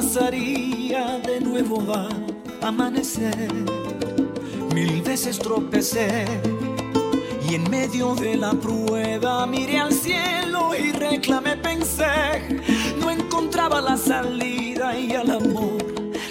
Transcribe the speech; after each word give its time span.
pasaría 0.00 1.20
de 1.26 1.40
nuevo 1.42 1.84
a 1.92 2.08
amanecer. 2.66 3.52
Mil 4.74 5.02
veces 5.02 5.38
tropecé 5.38 6.24
y 7.46 7.56
en 7.56 7.68
medio 7.68 8.14
de 8.14 8.34
la 8.34 8.52
prueba 8.52 9.46
miré 9.46 9.78
al 9.78 9.92
cielo 9.92 10.70
y 10.74 10.92
reclamé, 10.92 11.54
pensé, 11.58 12.62
no 12.98 13.10
encontraba 13.10 13.82
la 13.82 13.98
salida 13.98 14.98
y 14.98 15.12
al 15.12 15.32
amor 15.32 15.84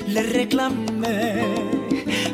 le 0.07 0.23
reclamé. 0.23 1.45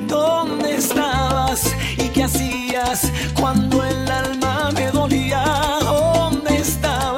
¿Dónde 0.08 0.76
estabas 0.76 1.76
y 1.98 2.08
qué 2.14 2.24
hacías 2.24 3.12
cuando 3.38 3.84
el 3.84 4.10
alma 4.10 4.72
me 4.74 4.90
dolía? 4.90 5.44
¿Dónde 5.82 6.56
estabas 6.60 7.15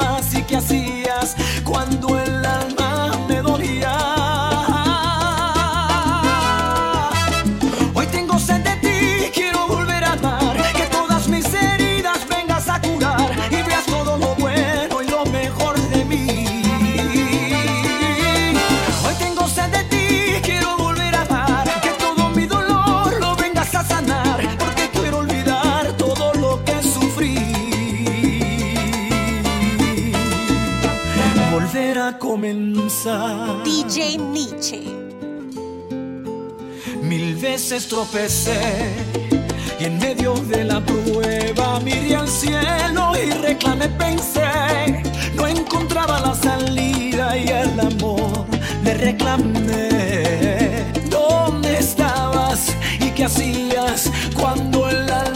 DJ 32.78 34.20
Nietzsche. 34.20 34.84
Mil 37.02 37.36
veces 37.36 37.88
tropecé 37.88 38.94
y 39.80 39.86
en 39.86 39.98
medio 39.98 40.36
de 40.36 40.64
la 40.64 40.80
prueba 40.86 41.80
miré 41.80 42.16
al 42.16 42.28
cielo 42.28 43.14
y 43.18 43.32
reclamé, 43.32 43.90
pensé, 43.90 45.02
no 45.34 45.48
encontraba 45.48 46.20
la 46.20 46.36
salida 46.36 47.36
y 47.36 47.48
el 47.48 47.80
amor 47.80 48.46
le 48.84 48.94
reclamé. 48.94 50.86
¿Dónde 51.10 51.80
estabas 51.80 52.76
y 53.00 53.10
qué 53.10 53.26
hacías 53.26 54.12
cuando 54.36 54.88
el 54.88 55.10
alma 55.12 55.27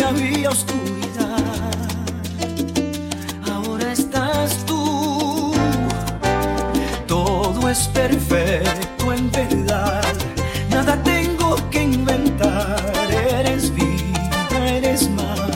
había 0.00 0.50
oscuridad. 0.50 1.38
Ahora 3.52 3.92
estás 3.92 4.64
tú, 4.64 5.52
todo 7.06 7.68
es 7.68 7.88
perfecto 7.88 9.12
en 9.12 9.30
verdad, 9.30 10.04
nada 10.70 10.96
tengo 11.02 11.56
que 11.70 11.82
inventar, 11.82 12.80
eres 13.10 13.74
vida, 13.74 14.68
eres 14.68 15.10
más. 15.10 15.50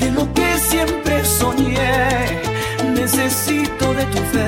De 0.00 0.10
lo 0.10 0.32
que 0.34 0.58
siempre 0.58 1.24
soñé, 1.24 2.42
necesito 2.94 3.94
de 3.94 4.04
tu 4.06 4.18
fe 4.32 4.41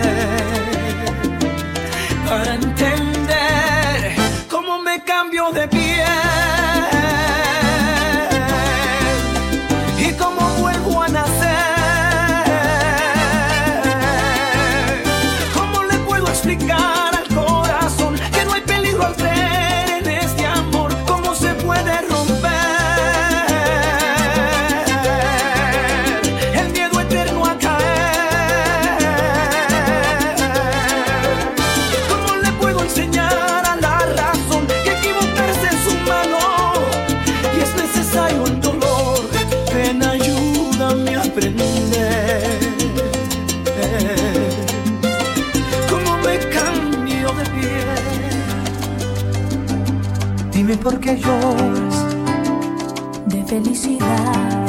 De 53.27 53.45
felicidad 53.45 54.67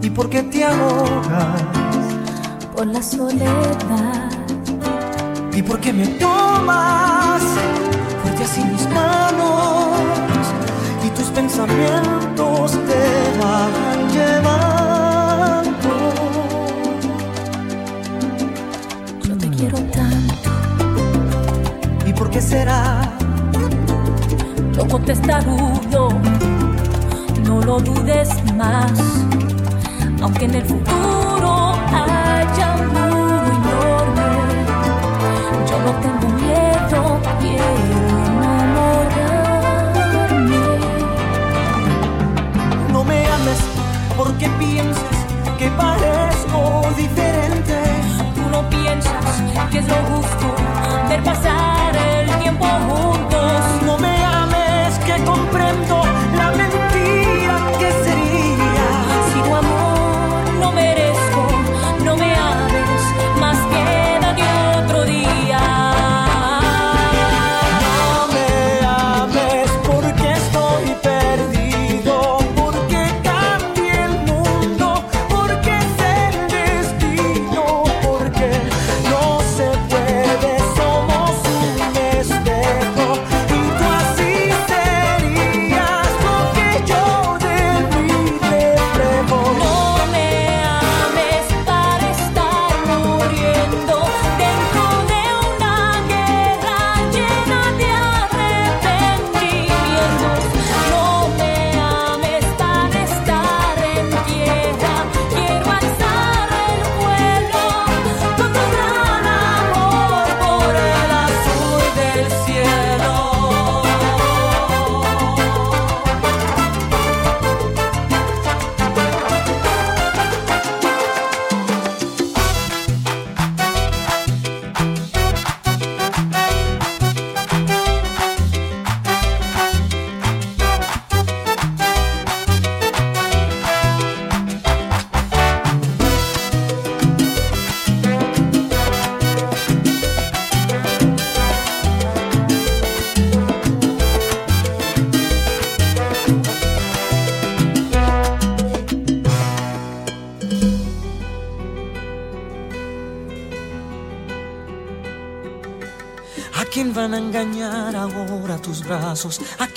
y 0.00 0.08
por 0.08 0.30
qué 0.30 0.44
te 0.44 0.64
ahogas 0.64 1.62
por 2.76 2.86
la 2.86 3.02
soledad. 3.02 4.30
y 5.52 5.62
por 5.62 5.80
qué 5.80 5.92
me 5.92 6.06
tomas 6.06 7.42
fuerte 8.22 8.44
así 8.44 8.64
mis 8.64 8.88
manos 8.90 9.98
y 11.04 11.10
tus 11.10 11.26
pensamientos 11.30 12.70
te 12.70 13.38
van 13.40 14.12
llevando. 14.12 15.90
Yo 19.24 19.36
te 19.36 19.48
quiero 19.50 19.78
tanto, 19.90 20.50
¿Y 22.06 22.12
por 22.12 22.30
qué 22.30 22.40
será? 22.40 23.19
Loco 24.90 25.04
testarudo, 25.04 26.08
no 27.44 27.60
lo 27.60 27.78
dudes 27.80 28.28
más. 28.56 28.92
Aunque 30.20 30.46
en 30.46 30.54
el 30.56 30.64
futuro 30.64 31.74
haya 31.86 32.74
un 32.74 32.88
muro 32.88 33.46
enorme, 33.58 34.28
yo 35.68 35.76
no 35.86 35.92
tengo 36.04 36.28
miedo, 36.42 37.20
quiero 37.40 37.70
enamorarme. 38.34 39.38
No 42.92 43.04
me 43.04 43.26
ames 43.26 43.60
porque 44.16 44.48
piensas 44.58 45.04
que 45.56 45.68
parezco 45.70 46.82
diferente. 46.96 47.76
Tú 48.34 48.42
no 48.50 48.68
piensas 48.68 49.24
que 49.70 49.78
es 49.78 49.86
lo 49.86 49.94
justo 49.94 50.46
ver 51.08 51.22
pasar 51.22 51.96
el 51.96 52.28
tiempo 52.40 52.66
juntos. 52.66 53.62
No 53.86 53.96
me 53.98 54.29
comprendo 55.24 56.19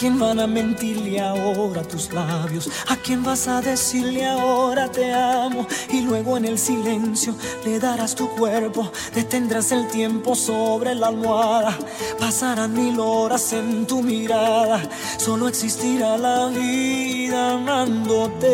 quién 0.03 0.19
van 0.19 0.37
a 0.41 0.47
mentirle 0.47 1.17
ahora 1.17 1.81
tus 1.81 2.11
labios? 2.11 2.69
¿A 2.89 2.97
quién 2.97 3.23
vas 3.23 3.47
a 3.47 3.61
decirle 3.61 4.25
ahora 4.25 4.91
te 4.91 5.13
amo? 5.13 5.65
Y 5.93 6.01
luego 6.01 6.35
en 6.35 6.43
el 6.43 6.59
silencio 6.59 7.33
le 7.63 7.79
darás 7.79 8.13
tu 8.13 8.27
cuerpo, 8.31 8.91
detendrás 9.15 9.71
el 9.71 9.87
tiempo 9.87 10.35
sobre 10.35 10.93
la 10.93 11.07
almohada. 11.07 11.77
Pasarán 12.19 12.73
mil 12.73 12.99
horas 12.99 13.53
en 13.53 13.87
tu 13.87 14.01
mirada, 14.03 14.81
solo 15.15 15.47
existirá 15.47 16.17
la 16.17 16.47
vida 16.47 17.51
amándote. 17.51 18.49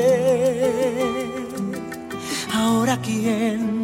Ahora 2.54 3.00
quién 3.02 3.79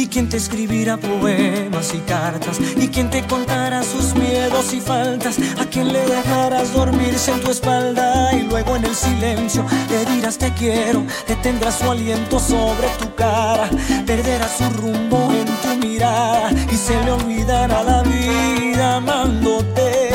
y 0.00 0.06
quien 0.06 0.30
te 0.30 0.38
escribirá 0.38 0.96
poemas 0.96 1.92
y 1.94 1.98
cartas, 1.98 2.58
y 2.76 2.88
quien 2.88 3.10
te 3.10 3.22
contará 3.26 3.82
sus 3.82 4.14
miedos 4.14 4.72
y 4.72 4.80
faltas, 4.80 5.36
a 5.58 5.66
quien 5.66 5.92
le 5.92 6.00
dejarás 6.06 6.72
dormirse 6.72 7.32
en 7.32 7.40
tu 7.40 7.50
espalda 7.50 8.34
y 8.34 8.44
luego 8.44 8.76
en 8.76 8.86
el 8.86 8.94
silencio 8.94 9.62
le 9.90 10.06
dirás 10.14 10.38
te 10.38 10.52
quiero, 10.54 11.04
detendrás 11.28 11.78
su 11.80 11.90
aliento 11.90 12.40
sobre 12.40 12.88
tu 12.98 13.14
cara, 13.14 13.68
perderás 14.06 14.56
su 14.56 14.70
rumbo 14.70 15.30
en 15.32 15.46
tu 15.46 15.86
mirada 15.86 16.50
y 16.72 16.76
se 16.76 16.98
le 17.04 17.10
olvidará 17.10 17.82
la 17.82 18.02
vida 18.02 18.96
amándote. 18.96 20.09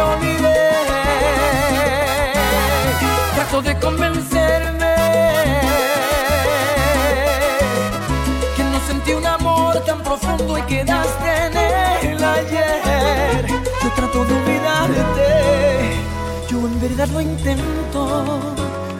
Olvidé. 0.00 0.68
Trato 3.34 3.62
de 3.62 3.78
convencerme 3.78 4.94
que 8.56 8.64
no 8.64 8.80
sentí 8.86 9.12
un 9.12 9.26
amor 9.26 9.78
tan 9.84 10.02
profundo 10.02 10.58
y 10.58 10.62
quedaste 10.62 11.46
en 11.46 11.56
el 12.12 12.24
ayer. 12.24 13.46
Yo 13.82 13.90
trato 13.96 14.24
de 14.24 14.34
olvidarte, 14.34 15.96
yo 16.48 16.58
en 16.58 16.80
verdad 16.80 17.08
lo 17.08 17.20
intento, 17.20 18.40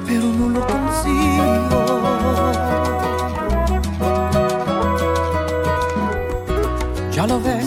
pero 0.07 0.25
no 0.25 0.49
lo 0.49 0.67
consigo. 0.67 1.81
Ya 7.13 7.27
lo 7.27 7.41
ves, 7.41 7.67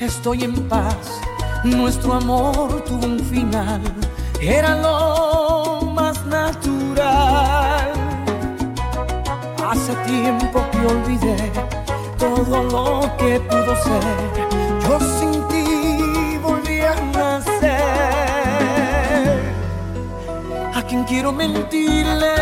estoy 0.00 0.42
en 0.42 0.68
paz. 0.68 1.17
Nuestro 1.64 2.14
amor 2.14 2.82
tuvo 2.84 3.04
un 3.06 3.18
final, 3.18 3.80
era 4.40 4.76
lo 4.76 5.82
más 5.92 6.24
natural. 6.24 7.92
Hace 9.68 9.92
tiempo 10.06 10.64
que 10.70 10.78
olvidé 10.86 11.52
todo 12.16 12.62
lo 12.62 13.16
que 13.18 13.40
pudo 13.40 13.74
ser. 13.82 14.16
Yo 14.82 14.98
sin 15.18 15.48
ti 15.48 16.38
volví 16.42 16.80
a 16.80 16.94
nacer. 17.12 17.74
A 20.74 20.82
quien 20.82 21.04
quiero 21.04 21.32
mentirle, 21.32 22.34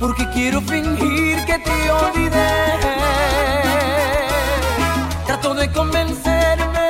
porque 0.00 0.28
quiero 0.30 0.60
fingir 0.60 1.44
que 1.46 1.58
te 1.58 1.90
olvidé. 1.90 2.81
De 5.52 5.70
convencerme 5.70 6.88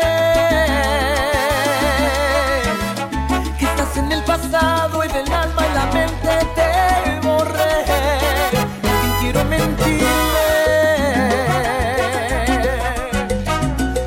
que 3.58 3.64
estás 3.64 3.96
en 3.96 4.12
el 4.12 4.22
pasado 4.22 5.04
y 5.04 5.08
del 5.08 5.30
alma 5.32 5.66
y 5.66 5.74
la 5.74 5.86
mente 5.86 6.46
te 6.54 7.26
borré. 7.26 7.84
Y 8.86 9.10
quiero 9.20 9.44
mentirle 9.46 10.06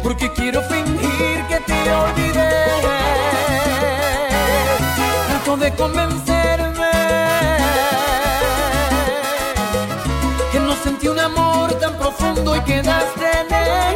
porque 0.02 0.32
quiero 0.32 0.62
fingir 0.64 1.46
que 1.50 1.60
te 1.60 1.94
olvidé. 1.94 2.50
Trato 5.28 5.58
de 5.58 5.72
convencerme 5.76 6.92
que 10.52 10.60
no 10.60 10.74
sentí 10.82 11.08
un 11.10 11.20
amor 11.20 11.78
profundo 12.06 12.56
y 12.56 12.62
quedaste 12.62 13.26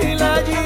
en 0.02 0.10
el 0.10 0.22
ayer. 0.22 0.60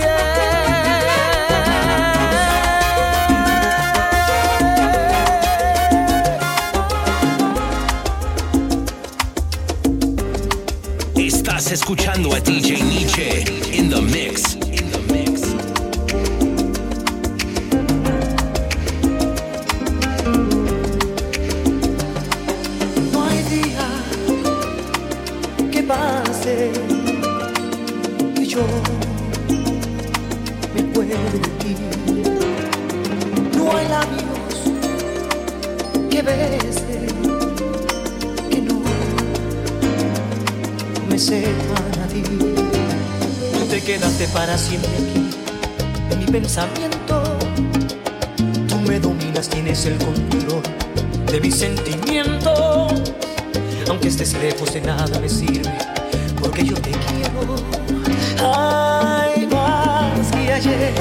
Estás 11.18 11.72
escuchando 11.72 12.34
a 12.34 12.40
DJ 12.40 12.82
Nietzsche. 12.82 13.44
In 13.74 13.90
the 13.90 14.02
mix. 14.02 14.63
Sepan 41.42 42.04
a 42.04 42.08
ti. 42.08 42.22
Tú 43.54 43.66
te 43.70 43.82
quedaste 43.82 44.28
para 44.28 44.58
siempre 44.58 44.90
aquí 44.92 45.30
en 46.12 46.20
mi 46.20 46.26
pensamiento. 46.26 47.24
Tú 48.68 48.80
me 48.88 49.00
dominas, 49.00 49.50
tienes 49.50 49.86
el 49.86 49.98
control 49.98 50.62
de 51.32 51.40
mis 51.40 51.56
sentimientos. 51.56 53.14
Aunque 53.90 54.10
estés 54.10 54.34
lejos 54.34 54.74
de 54.74 54.82
nada 54.82 55.20
me 55.20 55.30
sirve, 55.30 55.72
porque 56.40 56.64
yo 56.66 56.76
te 56.76 56.92
quiero. 56.92 57.56
Hay 58.40 59.48
más 59.48 60.32
que 60.32 60.54
ayer, 60.54 60.94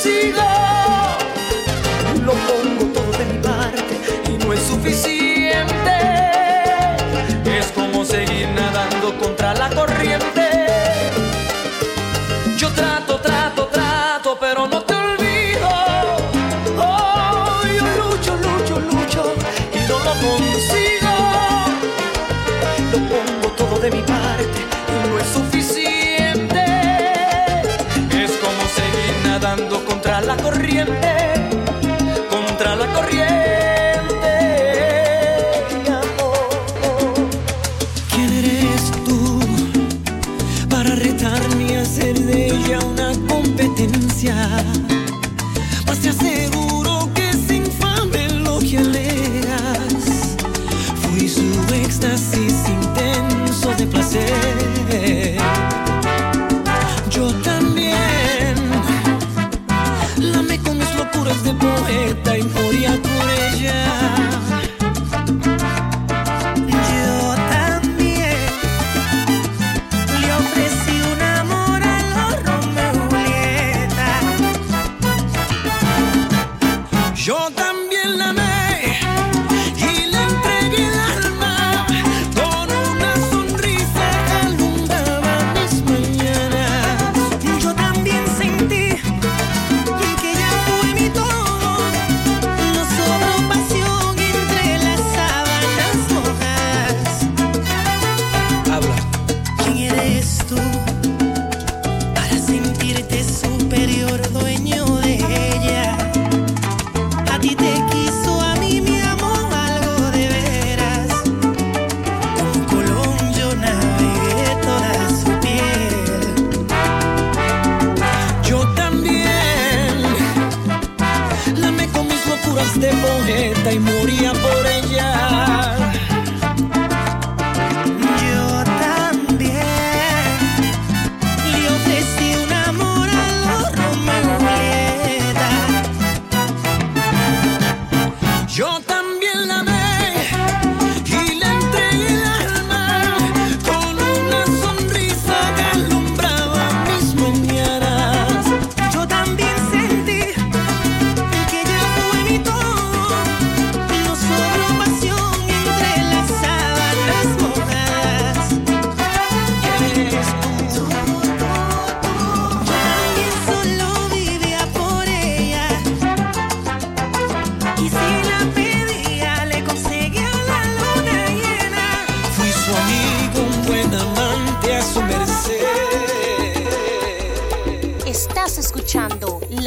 consigo. 0.00 0.42
Lo 2.24 2.32
pongo 2.32 2.92
todo 2.92 3.18
de 3.18 3.24
mi 3.26 3.38
parte 3.42 4.00
y 4.28 4.38
no 4.38 4.52
es 4.52 4.60
suficiente. 4.62 5.96
Es 7.44 7.66
como 7.72 8.04
seguir 8.04 8.48
nadando 8.48 9.18
contra 9.18 9.54
la 9.54 9.68
corriente. 9.70 10.48
Yo 12.56 12.70
trato, 12.70 13.18
trato, 13.20 13.66
trato, 13.66 14.38
pero 14.40 14.66
no 14.66 14.82
te 14.82 14.94
olvido. 14.94 15.68
Oh, 16.78 17.62
yo 17.64 17.84
lucho, 18.00 18.36
lucho, 18.36 18.80
lucho 18.80 19.34
y 19.74 19.88
no 19.88 19.98
lo 19.98 20.12
consigo. 20.26 21.12
Lo 22.92 22.98
pongo 23.08 23.48
todo 23.56 23.78
de 23.80 23.90
mi 23.90 24.02
parte 24.02 24.19
la 30.30 30.36
corriente. 30.36 31.29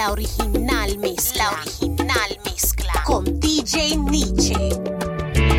La 0.03 0.11
original 0.11 0.97
mezcla. 0.97 1.45
La 1.45 1.61
original 1.61 2.39
mezcla 2.43 2.93
con 3.05 3.39
DJ 3.39 3.95
Nietzsche. 3.95 4.53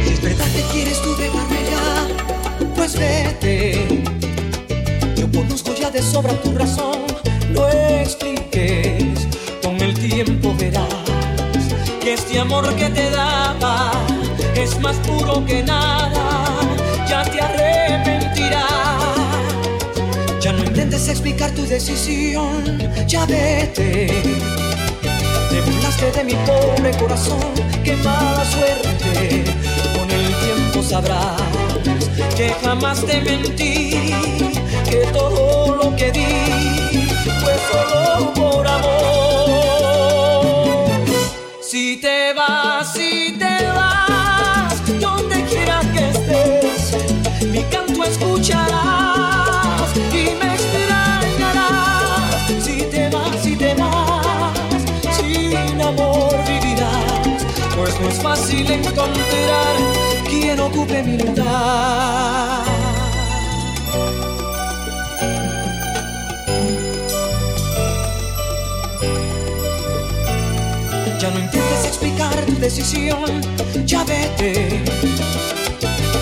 Si 0.04 0.12
es 0.12 0.20
verdad 0.20 0.46
que 0.54 0.62
quieres 0.70 1.00
tú 1.00 1.16
dejarme 1.16 1.60
ya, 1.70 2.74
pues 2.76 2.94
vete. 2.94 4.04
Yo 5.16 5.30
conozco 5.32 5.72
ya 5.74 5.90
de 5.90 6.02
sobra 6.02 6.34
tu 6.42 6.52
razón, 6.52 7.06
no 7.52 7.66
expliques. 7.68 9.26
Con 9.62 9.80
el 9.80 9.94
tiempo 9.94 10.54
verás 10.58 10.88
que 12.02 12.12
este 12.12 12.38
amor 12.38 12.68
que 12.76 12.90
te 12.90 13.08
daba 13.08 13.92
es 14.56 14.78
más 14.78 14.96
puro 15.06 15.42
que 15.46 15.62
nada. 15.62 16.44
Ya 17.08 17.22
te 17.24 17.40
arrepentirás. 17.40 19.03
Explicar 21.06 21.50
tu 21.52 21.66
decisión, 21.66 22.64
ya 23.06 23.26
vete. 23.26 24.06
Te 25.50 25.60
burlaste 25.60 26.12
de 26.12 26.24
mi 26.24 26.34
pobre 26.46 26.90
corazón, 26.98 27.52
qué 27.84 27.94
mala 27.96 28.44
suerte. 28.44 29.44
Con 29.96 30.10
el 30.10 30.34
tiempo 30.44 30.82
sabrás 30.82 31.42
que 32.36 32.54
jamás 32.62 33.04
te 33.04 33.20
mentí, 33.20 33.90
que 34.90 35.06
todo 35.12 35.76
lo 35.76 35.96
que 35.96 36.10
di 36.10 36.26
fue 37.40 37.54
solo 37.70 38.43
ocupe 60.74 61.02
mi 61.02 61.16
lugar. 61.18 62.64
Ya 71.20 71.30
no 71.30 71.38
intentes 71.38 71.84
explicar 71.86 72.34
tu 72.46 72.54
decisión, 72.58 73.40
ya 73.86 74.04
vete. 74.04 74.82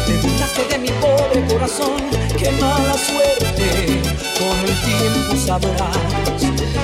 Te 0.06 0.16
burlaste 0.22 0.64
de 0.70 0.78
mi 0.78 0.90
pobre 1.00 1.46
corazón, 1.48 2.02
qué 2.38 2.50
mala 2.52 2.94
suerte. 2.94 4.00
Con 4.38 4.56
el 4.68 4.76
tiempo 4.82 5.36
sabrás 5.46 6.42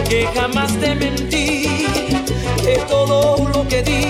que 0.09 0.27
jamás 0.35 0.73
te 0.79 0.95
mentí, 0.95 1.65
que 2.63 2.79
todo 2.89 3.49
lo 3.53 3.69
que 3.69 3.83
di 3.83 4.03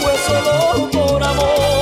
fue 0.00 0.14
solo 0.26 0.90
por 0.90 1.22
amor. 1.22 1.81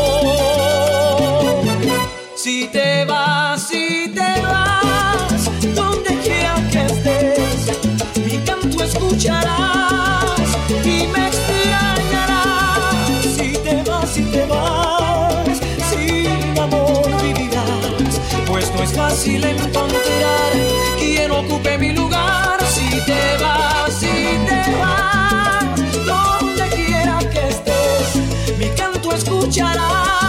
Si 2.70 2.78
te 2.78 3.04
vas, 3.04 3.66
si 3.66 4.09
te 4.14 4.40
vas, 4.42 5.50
donde 5.74 6.14
quiera 6.18 6.54
que 6.70 6.87
estés, 6.87 7.76
mi 8.24 8.38
canto 8.44 8.85
escucharás 8.85 10.38
y 10.85 11.09
me 11.09 11.26
extrañarás. 11.26 12.94
Si 13.35 13.54
te 13.54 13.83
vas, 13.83 14.09
si 14.09 14.22
te 14.22 14.46
vas, 14.46 15.59
sin 15.90 16.56
amor 16.61 17.11
vivirás, 17.20 18.20
pues 18.46 18.72
no 18.72 18.83
es 18.85 18.92
fácil 18.92 19.42
encontrar 19.42 20.52
quien 20.96 21.33
ocupe 21.33 21.76
mi 21.76 21.92
lugar. 21.92 22.64
Si 22.68 22.88
te 23.04 23.37
vas, 23.42 23.92
si 23.92 24.38
te 24.46 24.76
vas, 24.78 26.06
donde 26.06 26.68
quiera 26.76 27.18
que 27.18 27.48
estés, 27.48 28.14
mi 28.59 28.68
canto 28.76 29.11
escucharás 29.12 30.19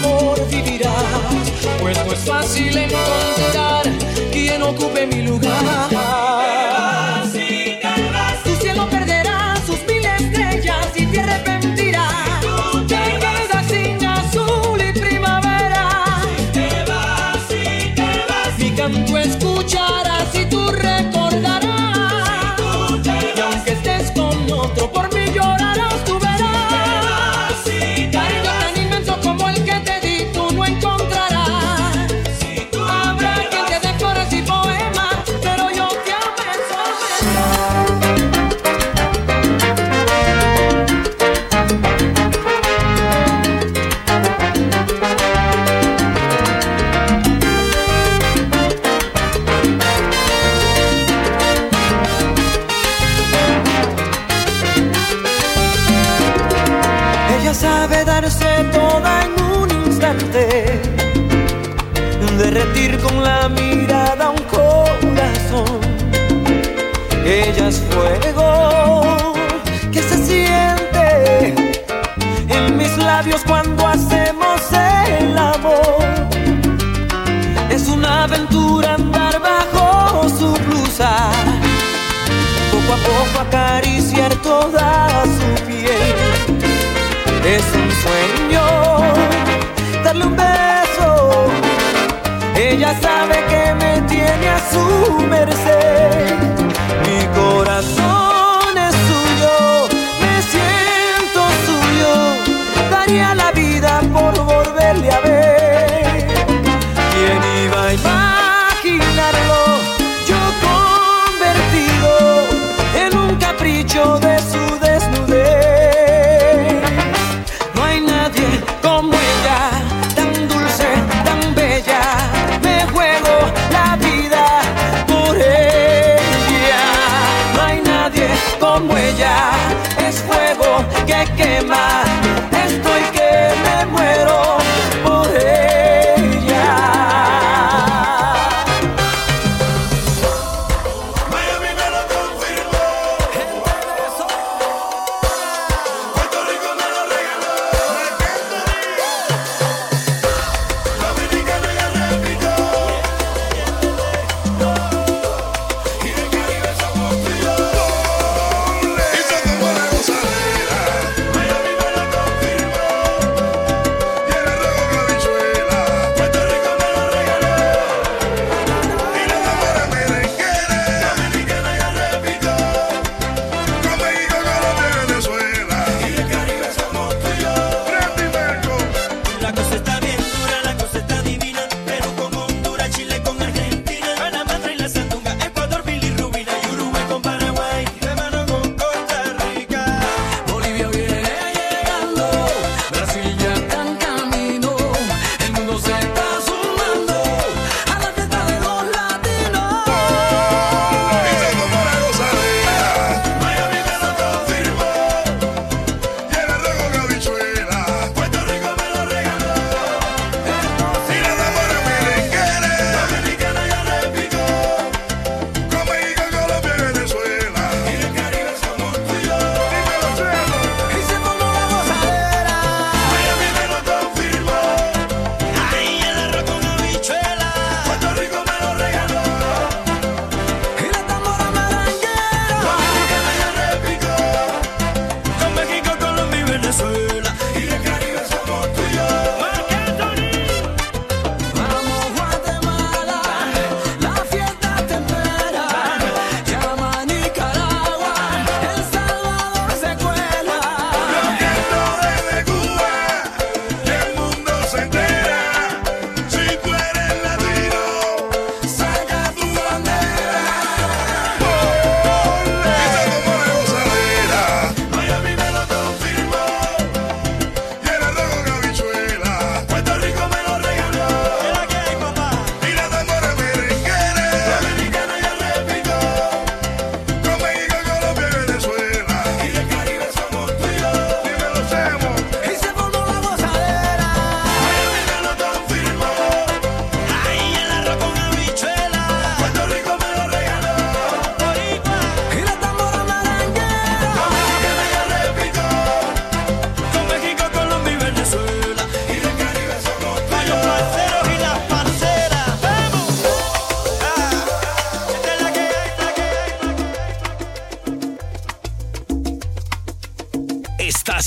amor 0.00 0.48
vivirás, 0.48 0.94
pues 1.80 2.04
no 2.04 2.12
es 2.12 2.20
fácil 2.20 2.76
encontrar 2.76 3.84
quien 4.32 4.62
ocupe 4.62 5.06
mi 5.06 5.22
lugar. 5.22 6.19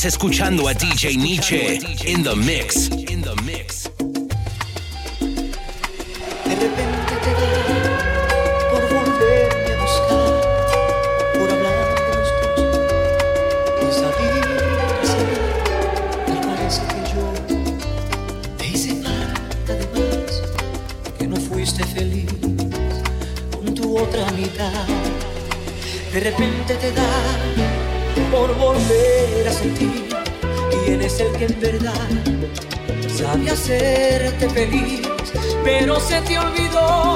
escuchando 0.05 0.67
a 0.67 0.73
DJ 0.73 1.17
Nietzsche 1.17 1.79
in 2.05 2.23
the 2.23 2.35
mix. 2.35 3.02
pero 35.63 35.99
se 35.99 36.21
te 36.21 36.37
olvidó. 36.37 37.12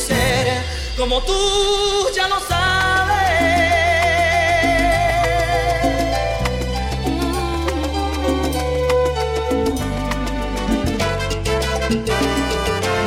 ser 0.00 0.62
como 0.96 1.20
tú 1.22 1.32
ya 2.14 2.26
no 2.28 2.40
sabes. 2.40 3.20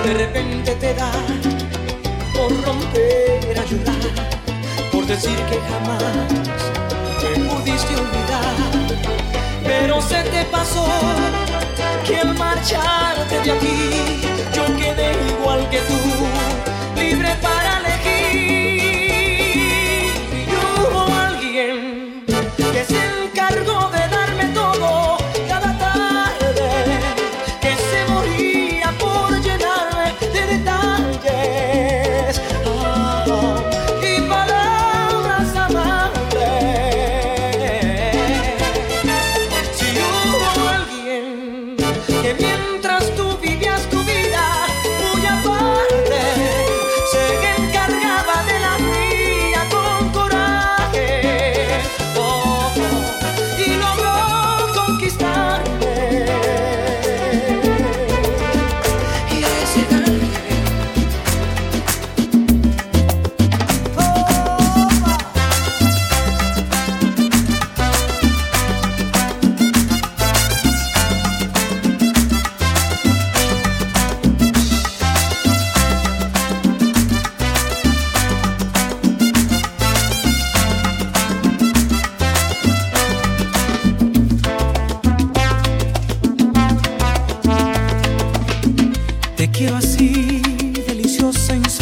De 0.05 0.13
repente 0.13 0.75
te 0.75 0.93
da 0.93 1.11
por 2.35 2.51
romper 2.65 3.59
a 3.59 3.63
por 4.91 5.05
decir 5.05 5.37
que 5.49 5.59
jamás 5.69 6.27
te 7.21 7.39
pudiste 7.39 7.95
olvidar, 7.95 8.55
pero 9.63 10.01
se 10.01 10.21
te 10.23 10.45
pasó 10.45 10.87
que 12.05 12.17
al 12.17 12.33
marcharte 12.37 13.39
de 13.41 13.51
aquí 13.51 14.21
yo 14.53 14.65
que 14.77 14.92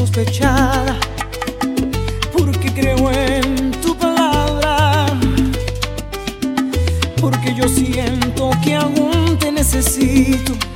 sospechar, 0.01 0.97
porque 2.35 2.73
creo 2.73 3.11
en 3.11 3.69
tu 3.83 3.95
palabra, 3.95 5.05
porque 7.21 7.53
yo 7.53 7.69
siento 7.69 8.49
que 8.63 8.73
aún 8.77 9.37
te 9.37 9.51
necesito. 9.51 10.70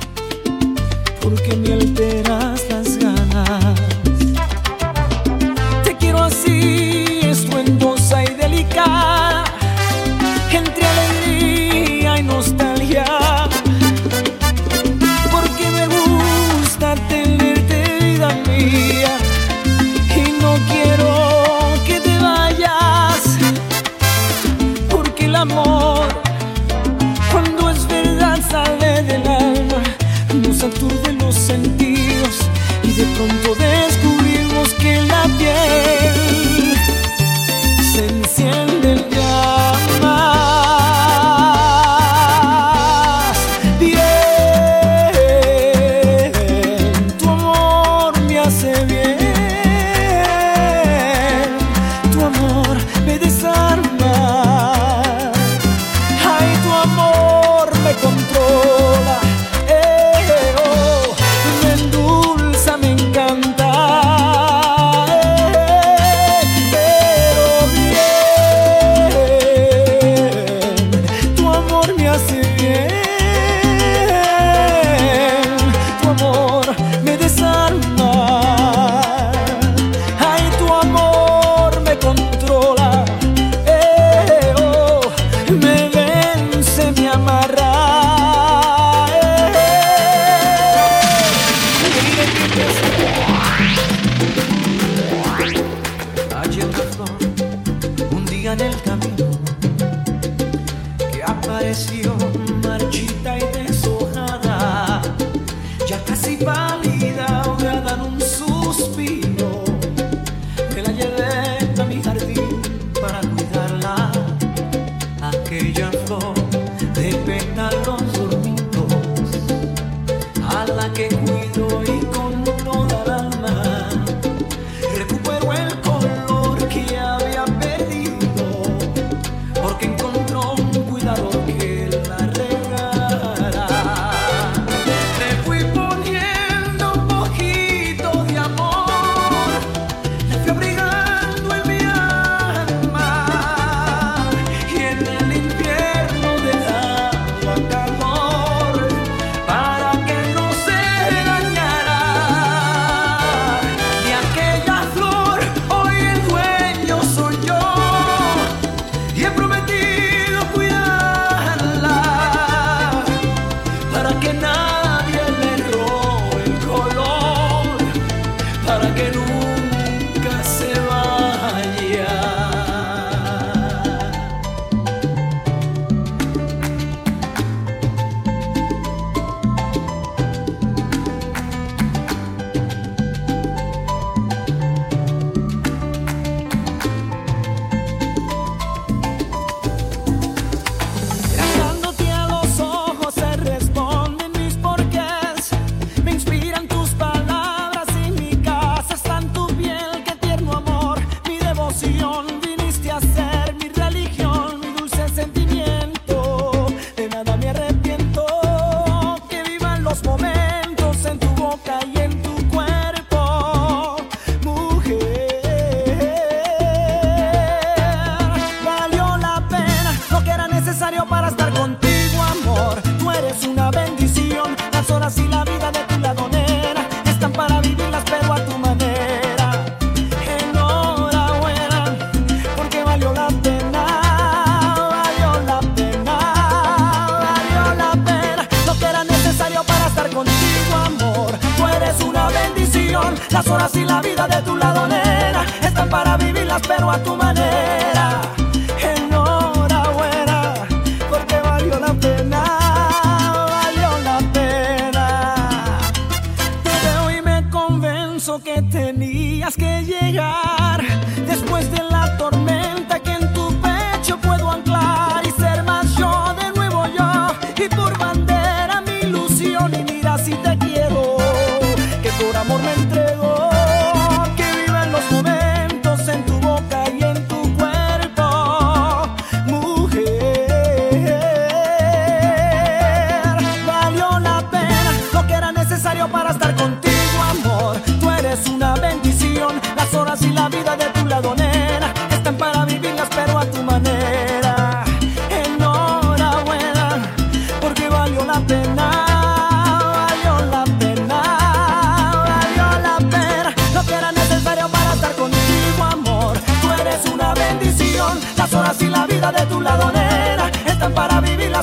Las 243.36 243.48
horas 243.48 243.76
y 243.76 243.84
la 243.84 244.00
vida 244.00 244.26
de 244.26 244.40
tu 244.40 244.56
lado 244.56 244.86
ladonera 244.86 245.44
están 245.60 245.90
para 245.90 246.16
vivirlas, 246.16 246.62
pero 246.66 246.90
a 246.90 246.96
tu 247.02 247.14
manera. 247.16 247.85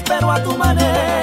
espero 0.04 0.30
a 0.32 0.44
tu 0.44 0.58
maneira. 0.58 1.23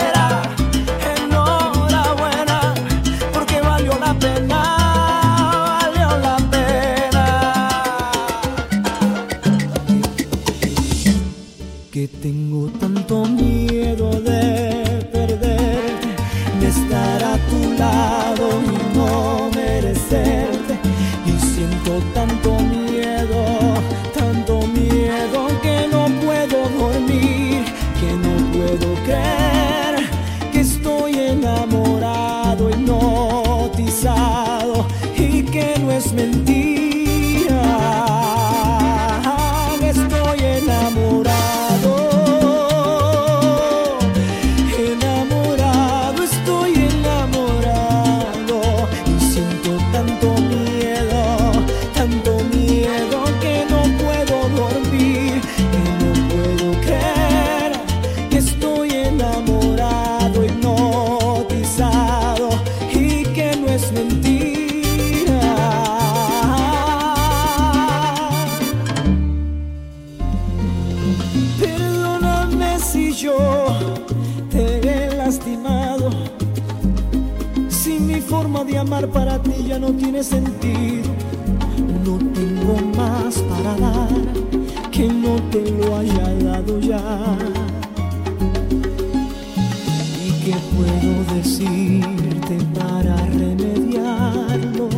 ¿Qué 90.50 90.56
puedo 90.76 91.36
decirte 91.36 92.58
para 92.74 93.14
remediarlo? 93.26 94.88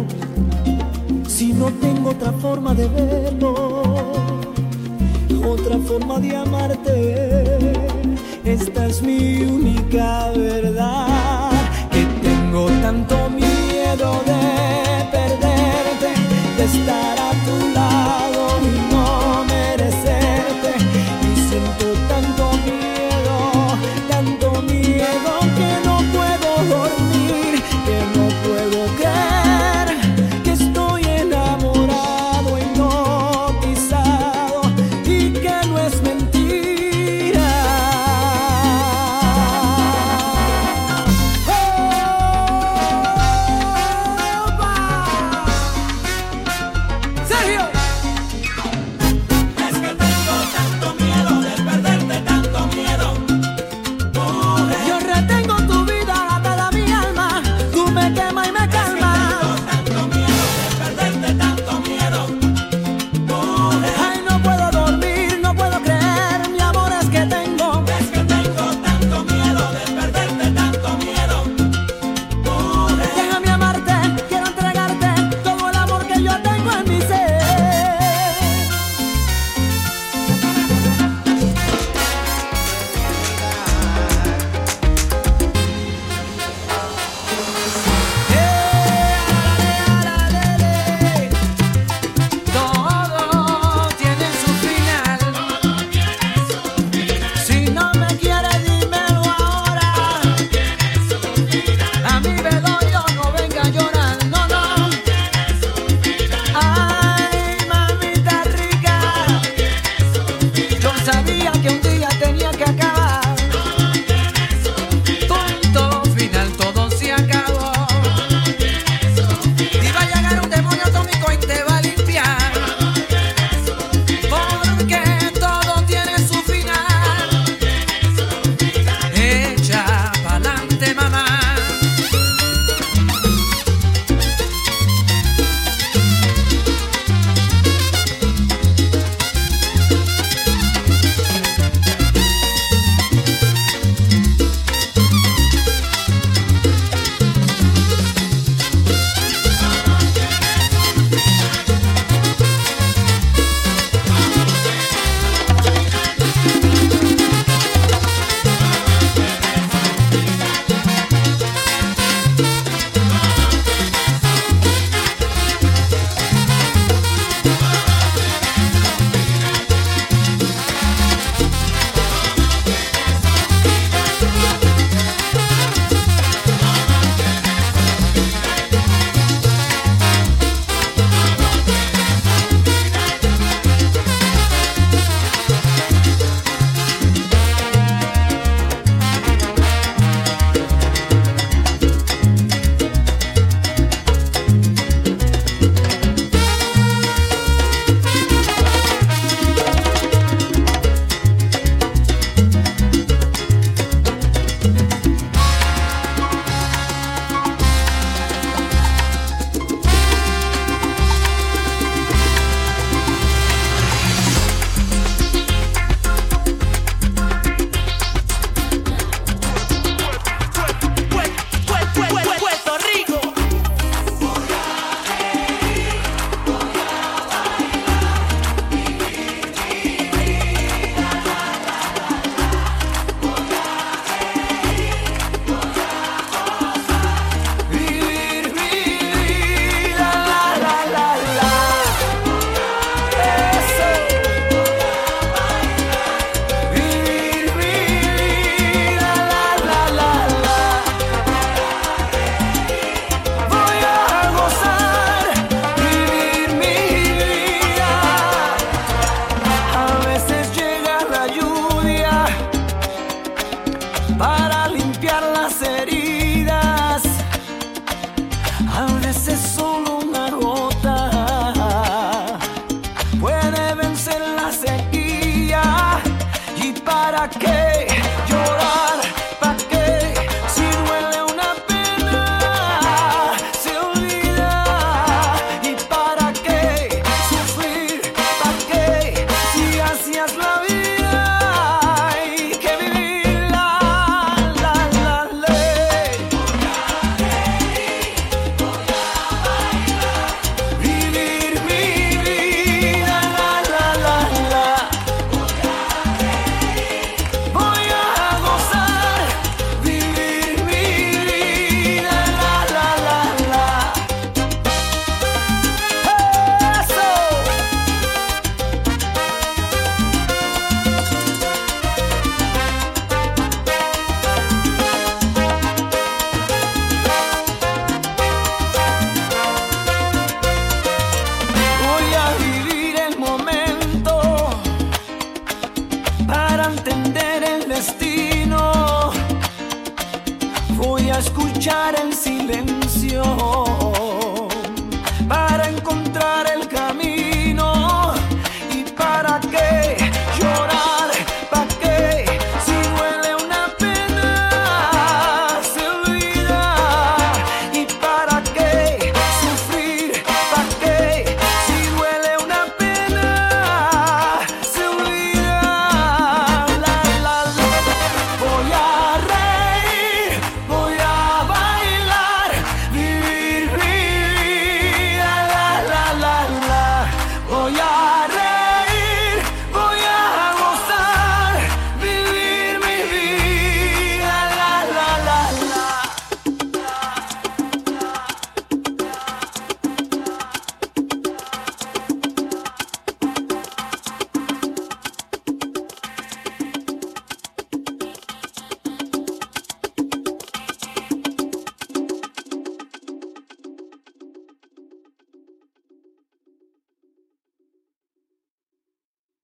Si 1.28 1.52
no 1.52 1.66
tengo 1.72 2.08
otra 2.08 2.32
forma 2.32 2.74
de 2.74 2.88
verlo, 2.88 3.82
otra 5.46 5.76
forma 5.86 6.20
de 6.20 6.36
amarte, 6.36 7.58
esta 8.46 8.86
es 8.86 9.02
mi 9.02 9.42
única 9.42 10.30
verdad. 10.34 11.50
Que 11.90 12.06
tengo 12.26 12.68
tanto 12.80 13.28
miedo 13.28 14.22
de 14.24 15.04
perderte, 15.12 16.14
de 16.56 16.64
estar 16.64 17.18
a 17.18 17.30
tu 17.44 17.74
lado 17.74 17.81